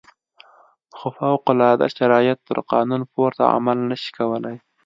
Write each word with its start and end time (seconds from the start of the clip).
خو 0.97 1.07
فوق 1.17 1.43
العاده 1.53 1.87
شرایط 1.97 2.39
تر 2.47 2.57
قانون 2.71 3.01
پورته 3.11 3.43
عمل 3.55 3.77
نه 3.89 3.95
شي 4.01 4.11
کولای. 4.19 4.57